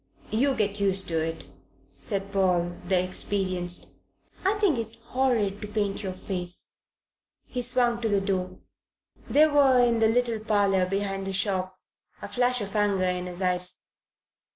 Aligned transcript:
"You 0.31 0.55
get 0.55 0.79
used 0.79 1.07
to 1.09 1.23
it," 1.23 1.45
said 1.99 2.31
Paul, 2.31 2.77
the 2.87 3.03
experienced. 3.03 3.89
"I 4.43 4.55
think 4.57 4.79
it 4.79 4.95
horrid 4.99 5.61
to 5.61 5.67
paint 5.67 6.01
your 6.01 6.11
face." 6.13 6.73
He 7.45 7.61
swung 7.61 8.01
to 8.01 8.09
the 8.09 8.19
door 8.19 8.57
they 9.29 9.45
were 9.45 9.79
in 9.79 9.99
the 9.99 10.09
little 10.09 10.39
parlour 10.39 10.87
behind 10.87 11.27
the 11.27 11.33
shop 11.33 11.75
a 12.19 12.27
flash 12.27 12.61
of 12.61 12.75
anger 12.75 13.03
in 13.05 13.27
his 13.27 13.43
eyes. 13.43 13.81